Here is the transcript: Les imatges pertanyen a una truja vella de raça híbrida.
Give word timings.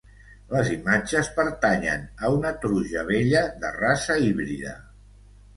Les 0.53 0.69
imatges 0.75 1.29
pertanyen 1.35 2.07
a 2.29 2.33
una 2.37 2.53
truja 2.65 3.05
vella 3.13 3.45
de 3.65 3.73
raça 3.79 4.21
híbrida. 4.27 4.77